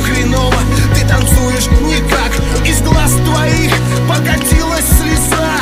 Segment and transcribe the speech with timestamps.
[0.00, 0.54] все хреново.
[0.94, 2.32] Ты танцуешь никак.
[2.66, 3.72] Из глаз твоих
[4.08, 5.60] покатилась слеза.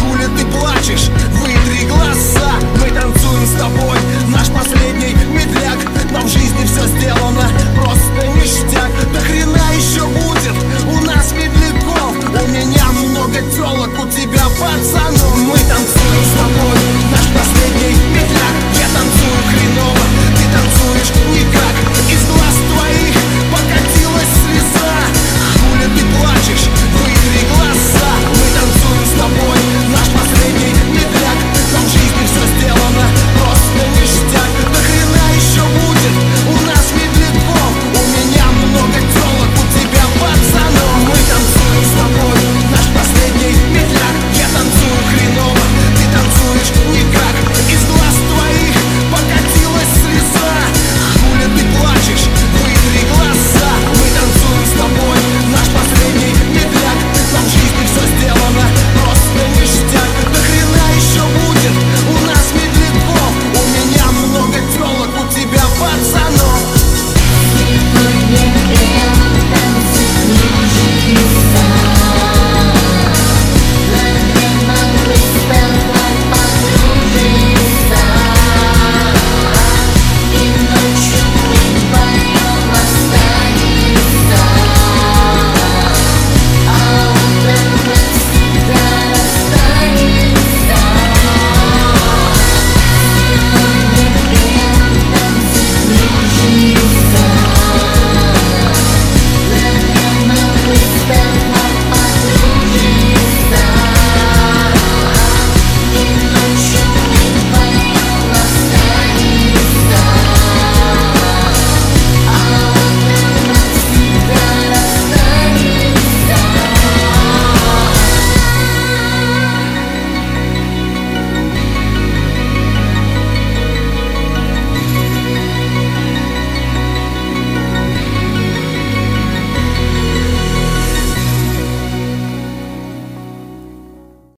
[0.00, 2.54] Хули ты плачешь, вытри глаза.
[2.80, 5.78] Мы танцуем с тобой, наш последний медляк.
[6.12, 8.90] Нам в жизни все сделано, просто ништяк.
[9.12, 10.54] Да хрена еще будет,
[10.86, 12.14] у нас медляков?
[12.42, 15.36] У меня много телок, у тебя пацанов.
[15.38, 16.73] Мы танцуем с тобой.